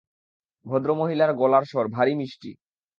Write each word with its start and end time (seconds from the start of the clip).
ভদ্রমহিলার 0.65 1.31
গলার 1.33 1.63
স্বর 1.65 1.85
ভারি 1.87 2.13
মিষ্টি। 2.15 2.51